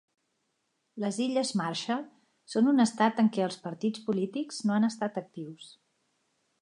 Les 1.03 1.17
Illes 1.25 1.51
Marshall 1.59 2.01
són 2.53 2.71
un 2.73 2.85
estat 2.85 3.21
en 3.25 3.29
què 3.37 3.45
els 3.49 3.59
partits 3.67 4.05
polítics 4.09 4.63
no 4.71 4.77
han 4.79 4.89
estat 4.89 5.21
actius. 5.23 5.69